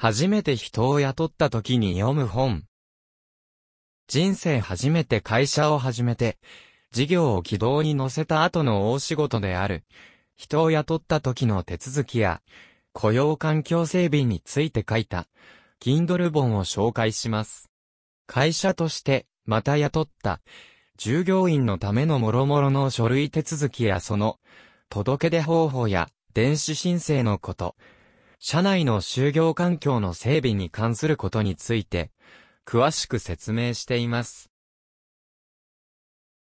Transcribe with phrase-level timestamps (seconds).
[0.00, 2.62] 初めて人を雇った時に読む本。
[4.06, 6.38] 人生初めて会社を始めて、
[6.92, 9.82] 事業を軌道に乗せた後の大仕事である。
[10.36, 12.42] 人を雇った時の手続きや、
[12.92, 15.26] 雇用環境整備について書いた、
[15.80, 17.68] Kindle 本を紹介します。
[18.28, 20.40] 会社として、また雇った、
[20.96, 24.38] 従業員のための諸々の書類手続きやその、
[24.90, 27.74] 届け出方法や、電子申請のこと、
[28.40, 32.12] 社内の就業環境の整備に関することについて、
[32.64, 34.50] 詳しく説明しています。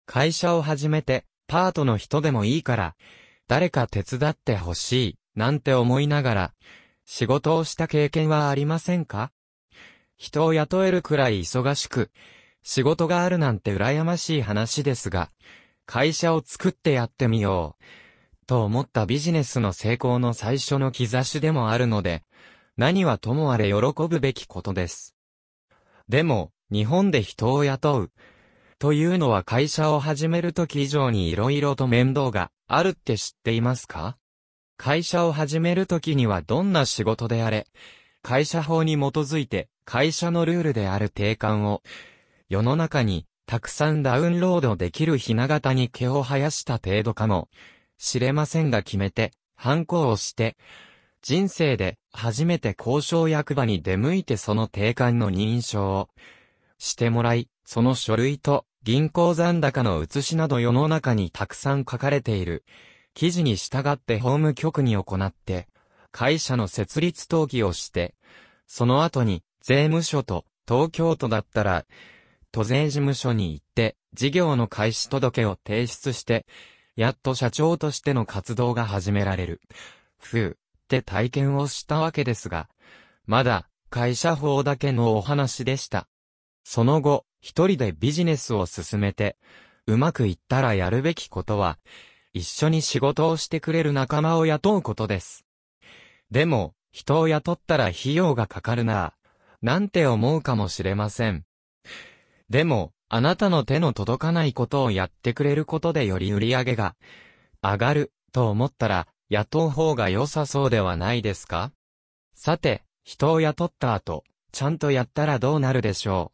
[0.06, 2.96] 会社を始めて、パートの人でもいいから、
[3.48, 6.54] 誰か手伝ってほしい、なんて思いながら、
[7.06, 9.32] 仕事をした経験はありませんか？
[10.18, 12.12] 人を雇えるくらい忙しく、
[12.62, 15.32] 仕事があるなんて羨ましい話ですが、
[15.88, 17.84] 会社を作ってやってみよう。
[18.48, 22.24] と思ったビジネスの成功の最初の兆しでもあるので、
[22.78, 25.16] 何はともあれ喜ぶべきことです。
[26.10, 28.12] でも、日本で人を雇う。
[28.80, 34.18] というのは会社を始めるとき以上に色々と面倒があるって知っていますか？
[34.78, 37.68] 会社を始めるときにはどんな仕事であれ、
[38.24, 41.84] 会社法に基づいて会社のルールである定款を
[42.50, 47.50] 世の中にたくさんダウンロードできるひな形に毛を生やした程度かも
[48.02, 50.58] しれませんが決めて、反抗をして、
[51.22, 56.10] 人生で初めて交渉役場に出向いてその定款の認証を
[56.80, 62.66] してもらい、その書類と銀行残高の写しなど世の中にたくさん書かれている。
[63.14, 65.68] 記事に従って法務局に行って、
[66.12, 68.16] 会社の設立登記をして、
[68.66, 71.86] その後に税務署と東京都だったら
[72.52, 76.48] 都税事務所に行って、事業の開始届を提出して、
[76.96, 79.62] やっと社長としての活動が始められる。
[80.18, 82.70] ふう、って体験をしたわけですが、
[83.26, 86.08] まだ、会社法だけのお話でした。
[86.64, 89.38] その後、一人でビジネスを進めて、
[89.88, 91.78] うまくいったらやるべきことは、
[92.34, 95.46] 一緒に仕事をしてくれる仲間を雇うことです。
[96.30, 99.32] でも、人を雇ったら費用がかかるなぁ、
[99.62, 101.46] なんて思うかもしれません。
[102.50, 106.96] でも、あなたの手の届かないことをやってくれることでより売り上げが
[107.62, 111.74] 上がると思ったら雇う方が良さそうではないですか？
[112.36, 114.24] さて、人を雇った後、
[114.54, 116.32] ちゃんとやったらどうなるでしょ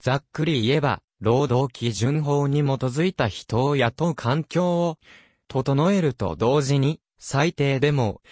[0.00, 0.02] う？
[0.02, 4.98] ざっくり言えば、労働基準法に基づいた人を雇う環境を
[5.46, 8.22] 整えると同時に、最低でも、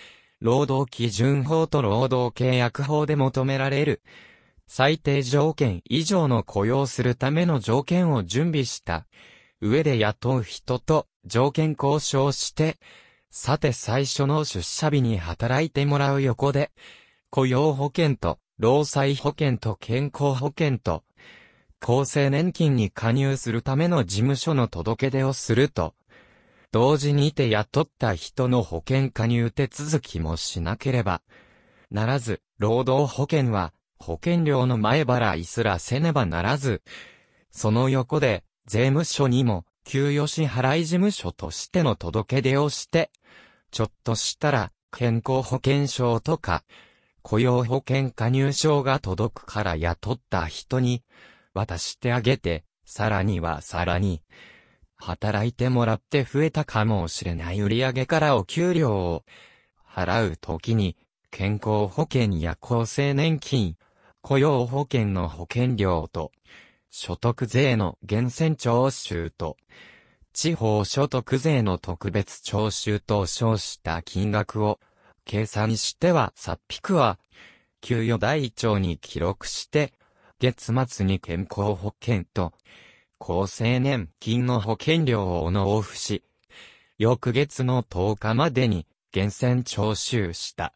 [0.41, 4.03] 労働基準法と労働契約法で求められる
[4.66, 9.06] 最低条件以上の雇用するための条件を準備した。
[9.60, 12.76] 上で雇う人と条件交渉して、
[13.31, 16.71] さて最初の出社日に働いてもらう横で、
[17.31, 21.05] 雇用保険と労災保険と健康保険と
[21.81, 25.94] 厚生年金に加入するための事務所の届け出をすると、
[26.72, 31.22] 同時にいて雇った人の保険加入手続きもしなければ
[31.91, 36.83] ならず、労働保険は保険料の前払いすらせねばならず、
[37.51, 43.11] その横で、税務署にも、給与支払い事務所としての届け出をして、
[43.71, 46.65] ちょっとしたら、健康保険証とか、
[47.23, 51.03] 雇用保険加入証が届くから雇った人に、
[51.55, 54.23] 渡してあげて、さらにはさらに、
[54.97, 59.25] 働いてもらって増えたかもしれない売上からお給料を
[59.89, 60.97] 払うときに、
[61.31, 63.77] 健康保険や厚生年金、
[64.28, 66.32] 雇用保険の保険料と、
[66.91, 69.56] 所得税の源泉徴収と、
[70.32, 74.81] 地方所得税の特別徴収と称した金額を
[75.25, 77.20] 計算しては、さっぴくは、
[77.81, 79.92] 給与台帳に記録して、
[80.41, 82.53] 月末に健康保険と、
[83.20, 86.25] 厚生年金の保険料を納付し、
[86.98, 90.75] 翌月の10日までに源泉徴収した。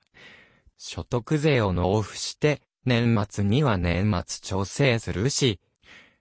[0.78, 5.60] 所得税を納付して、年末には年末調整するし、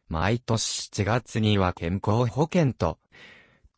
[0.08, 2.98] 毎年7月には健康保険と、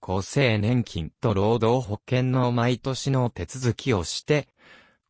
[0.02, 4.48] 厚生年金と労働保険の毎年の手続きをして、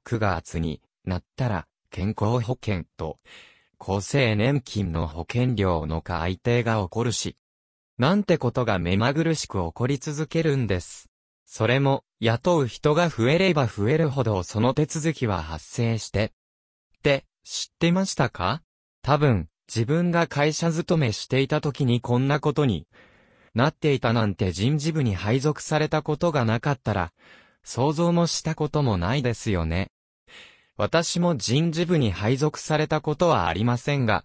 [0.06, 3.20] 9月になったら健康保険と
[3.84, 7.36] 厚生年金の保険料の改定が起こるし、
[7.98, 11.10] なんてことが目まぐるしく起こり続けるんです。
[11.48, 18.62] それも、雇う人が増えれば増えるほどその手続きは発生して、って知ってましたか？
[19.02, 22.88] 多分、自分が会社勤めしていた時にこんなことに
[23.56, 27.12] なっていたなんて人事部に配属されたことがなかったら、
[27.64, 29.90] 想像もしたこともないですよね。
[30.78, 34.24] 私も人事部に配属されたことはありませんが、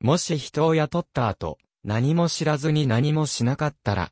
[0.00, 4.10] もし人を雇った後、何も知らずに何もしなかったら、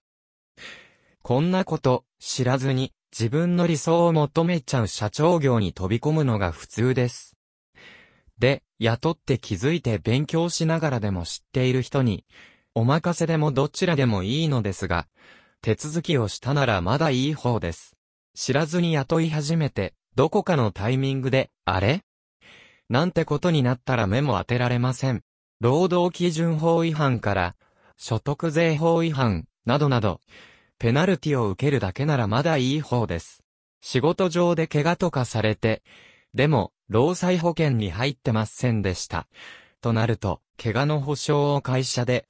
[1.23, 7.37] こんなこと知らずに自分の理想を求めちゃう社長業に飛び込むのが普通です。
[8.39, 12.25] で、雇って気づいて勉強しながらでも知っている人に、
[12.75, 15.07] お任せでもどちらでもいいのですが、
[15.63, 17.97] 手続きをしたならまだいい方です。
[18.35, 22.03] 知らずに雇い始めて、どこかのタイミングで、あれ？
[22.89, 25.23] なんてことになったら目も当てられません。
[25.61, 27.57] 労働基準法違反から、
[27.97, 30.21] 所得税法違反、などなど、
[30.79, 33.43] ペナルティを受けるだけならまだいい方です。
[33.81, 35.83] 仕事上で怪我とかされて、
[36.35, 39.29] でも、労災保険に入ってませんでした。
[39.81, 42.27] となると、怪我の保証を会社で、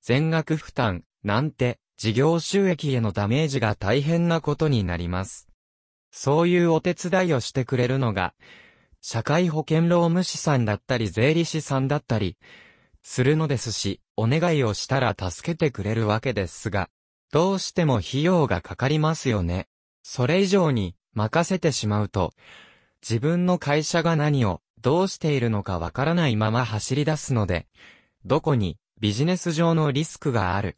[0.00, 5.48] 全額負担、なんて、事業収益へのダメージが大変なことになります。
[6.10, 8.34] そういうお手伝いをしてくれるのが、
[9.00, 12.36] 社会保険労務士さんだったり税理士さんだったり、
[13.02, 16.88] するのですし、お願いをしたら助けてくれるわけですが、
[17.32, 19.68] どうしても費用がかかりますよね。
[20.02, 22.34] それ以上に任せてしまうと、
[23.02, 27.66] 自分の会社が何をどうしているのかわからないまま走り出すので、
[28.24, 30.76] どこにビジネス上のリスクがある、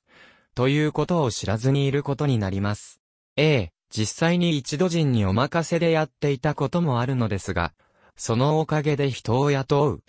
[0.54, 3.00] ということを知らずにいることになります。
[3.36, 7.74] ええ、実際に一度人にお任せでやっていたこともあるのですが、
[8.16, 10.02] そのおかげで人を雇う、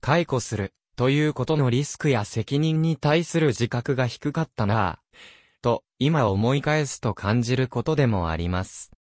[0.00, 8.95] 解雇する、ということのリスクや責任に対する自覚が低かったなぁ、と、今思い返すと感じることでもあります。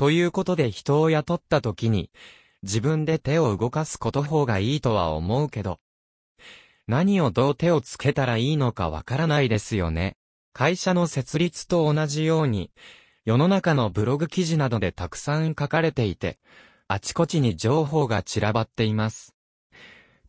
[0.00, 2.10] ということで人を雇った時に、
[2.62, 5.78] 自分で手を動かすこと方がいいとは思うけど、
[6.86, 10.16] 何をどう手をつけたらいいのかわからないですよね。
[10.54, 12.70] 会社の設立と同じように、
[13.26, 16.38] 世の中のブログ記事などでたくさん書かれていて、
[16.88, 19.34] あちこちに情報が散らばっています。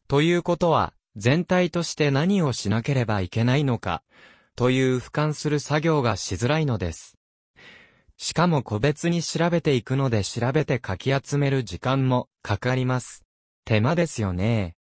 [0.09, 4.03] ということは、全体として何をしなければいけないのか、
[4.57, 7.20] という俯瞰する作業がしづらいのです。
[8.23, 13.25] しかも個別に調べていくので調べて書き集める時間もかかります。
[13.65, 14.75] 手間ですよね。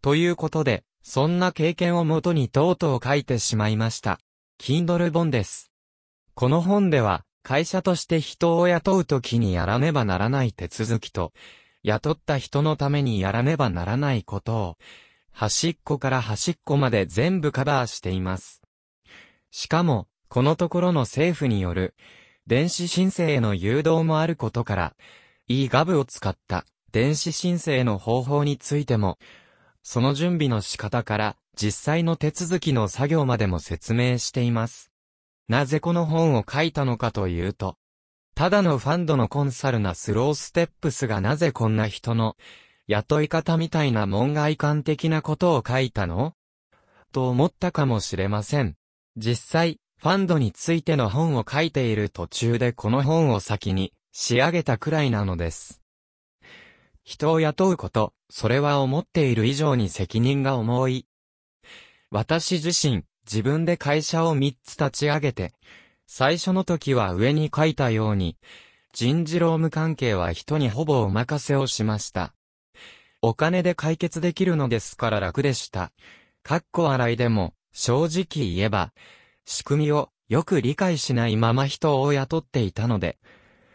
[0.00, 4.20] ということで、そんな経験をもとにとうとう書いてしまいました。
[4.58, 5.70] Kindle 本です。
[6.34, 11.34] この本では、会社として人を雇うときにやらねばならない手続きと、
[11.82, 14.76] 雇った人のためにやらねばならないことを、
[15.30, 18.62] 端っこから端っこまで全部カバーしています。
[19.50, 21.94] しかも、このところの政府による、
[22.48, 24.96] 電子申請への誘導もあることから、
[25.46, 29.20] e-gov を使った電子申請の方法についても、
[29.84, 34.90] その準備の仕方から実際の手続きの作業までも説明しています。
[35.46, 37.76] なぜこの本を書いたのかというと、
[38.34, 42.36] ただのファンドのコンサルなスローステップスがなぜこんな人の
[42.88, 46.34] 雇い方みたいな門外観的なことを書いたの？
[47.12, 48.74] と思ったかもしれません。
[49.16, 55.80] 実際、ファンドについての本を書いている途中でこの本を先に仕上げたくらいなのです。
[57.04, 61.06] 人を雇うこと、それは思っている以上に責任が重い。
[62.10, 65.54] 私自身、自分で会社を3つ立ち上げて、
[66.06, 68.36] 最初の時は上に書いたように、
[68.92, 72.34] 人事労務関係は人にほぼお任せをしました。
[73.22, 75.92] お金で解決できるのですから楽でした。
[76.42, 78.92] かっこ笑いでも、正直言えば、
[79.44, 83.18] 仕組みをよく理解しないまま人を雇っていたので、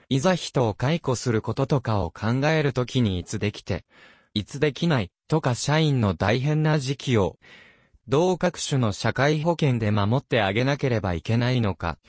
[0.09, 3.85] いざ人を解雇することとかを考えるときにいつできて、
[4.33, 7.37] いつできないとか社員の大変な時期を、
[8.07, 11.99] どう各種の社会保険で守ってあげなければいけないのか、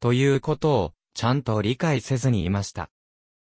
[0.00, 2.90] ということをちゃんと理解せずにいました。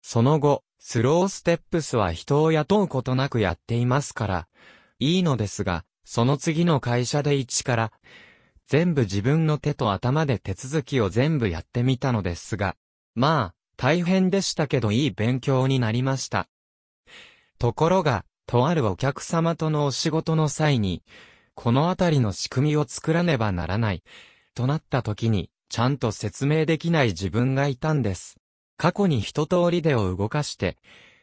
[0.03, 4.47] その後、スローステップスは人を雇うことなくやっていますから、
[4.99, 7.91] いいのですが、その次の会社で一から、
[8.67, 12.75] 全部自分の手と頭で手続きを全部やってみたのですが、
[13.15, 16.47] まあ、大変でしたけどいい勉強になりました。
[17.59, 21.03] ところが、とあるお客様とのお仕事の際に、
[21.55, 24.03] このあたりの仕組みを作らねばならない、
[24.55, 28.37] となった時に、ちゃんと説明できない自分がいたんです。
[28.77, 30.77] 過去に一通りでを動かして、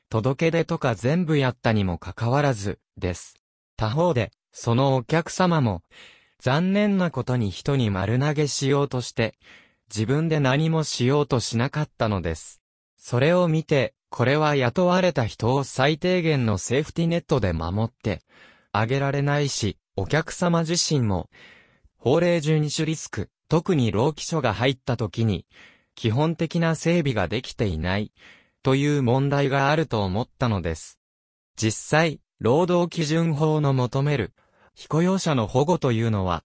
[0.09, 3.35] 届け出とか全部やったにもかかわらず、です。
[3.77, 5.83] 他方で、そのお客様も、
[6.41, 9.35] 残念なことに人に丸投げしようとして、
[9.95, 12.63] 自分で何もしようとしなかったのです。
[12.97, 18.23] それを見て、これは雇われた人を最低限のセーフティネットで守って
[18.73, 21.29] あげられないし、お客様自身も、
[21.99, 25.45] 法令12種リスク、特に労基署が入った時に、
[25.95, 28.13] 基本的な整備ができていない、
[28.63, 30.99] という問題があると思ったのです。
[31.57, 34.33] 実際、労働基準法の求める、
[34.75, 36.45] 非雇用者の保護というのは、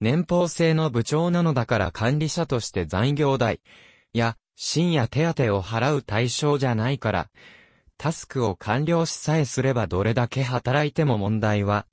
[0.00, 3.60] 年俸制の部長なのだから管理者として残業代
[4.14, 7.30] や深夜手当を払う対象じゃないから、
[7.98, 11.86] タスクを完了しさえすればどれだけ働いても問題は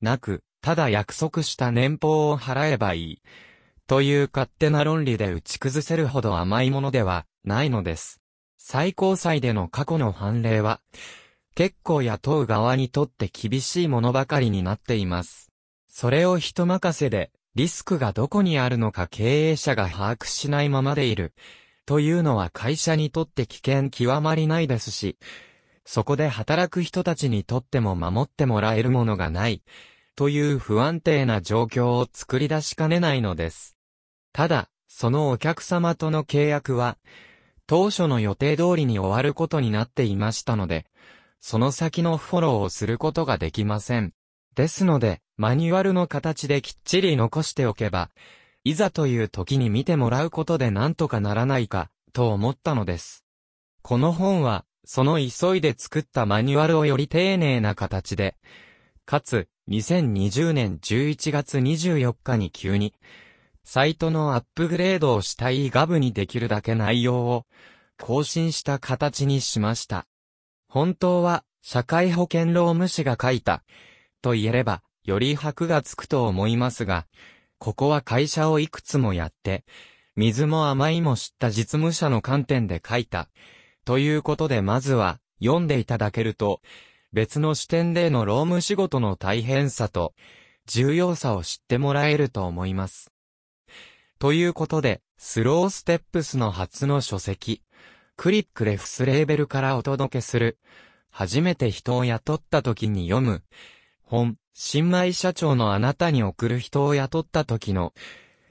[0.00, 3.22] なく、ただ約束した年俸を払えばいい。
[3.88, 8.20] という勝手な論理で打ち崩せるほど甘いものではないのです。
[8.56, 10.80] 最高裁での過去の判例は、
[11.58, 15.50] 結構雇う側にとって厳しいものばかりになっています。
[15.88, 21.34] それを人任せで、リスクがどこにあるのか経営者が把握しないままでいる。
[21.84, 25.16] というのは会社にとって危険極まりないですし、
[25.84, 29.64] そこで働く人たちにとっても守ってもらえるものがない。
[30.14, 33.76] という不安定な状況を作り出しかねないのです。
[34.32, 36.98] ただ、そのお客様との契約は、
[37.66, 40.86] 当初の予定通りに終わることになっていましたので、
[41.40, 44.12] その先のフォローをすることができません。
[44.54, 48.10] ですので、マニュアルの形できっちり残しておけば、
[48.64, 53.24] いざという時に見てもらうことで何とかならないか、と思ったのです。
[53.82, 58.36] この本は、その急いで作ったマニュアルをより丁寧な形で、
[59.06, 62.94] かつ、2020年11月24日に急に、
[63.64, 67.46] サイトのアップグレードをしたいガブにできるだけ内容を
[68.00, 70.06] 更新した形にしました。
[70.68, 73.64] 本当は、社会保険労務士が書いた、
[74.22, 77.06] と言えれば、より箔がつくと思いますが、
[77.58, 79.64] ここは会社をいくつもやって、
[80.14, 83.28] 水も甘いも知った実務者の観点で書いた。
[83.84, 86.60] ということでまずは、読んでいただけると、
[87.12, 90.14] 別の視点での労務仕事の大変さと、
[90.66, 93.10] 重要さを知ってもらえると思います。
[94.18, 97.62] ということで、スローステップスの初の書籍、
[98.18, 100.58] クリックレフスレーベルからお届けする。
[101.08, 103.44] 初めて人を雇った時に読む。
[104.02, 107.94] 本、新米社長のあなたに送る人を雇った時の、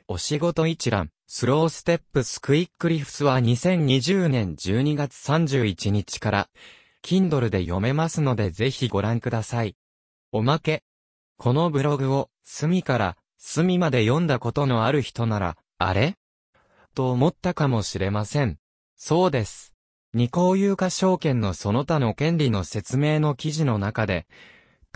[0.07, 6.49] お仕事一覧、スローステップスクイックリフスは2020年12月31日から、
[7.03, 9.75] Kindle で読めますのでぜひご覧ください。
[10.31, 10.83] おまけ。
[11.37, 16.15] このブログを、隅から、隅まで読んだことのある人なら、あれ？
[16.95, 18.59] と思ったかもしれません。
[18.97, 19.73] そうです。
[20.13, 24.25] 二項有価証券のその他の権利の説明の記事の中で、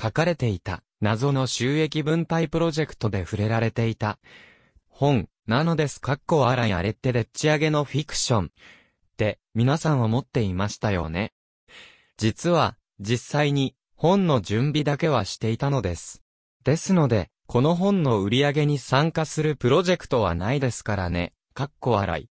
[0.01, 4.17] 書かれていた謎の収益分配プロジェクトで触れられていた
[4.89, 6.01] 本なのです。
[6.01, 8.49] かっこあらやれってでっち上げのフィクションっ
[9.17, 11.33] て皆さん思っていましたよね。
[12.17, 16.23] 実は実際に本の準備だけはしていたのです。
[16.63, 21.33] ですので、この本の売り上げに参加するプロジェクトはないですからね。
[21.53, 22.30] かっこ笑い。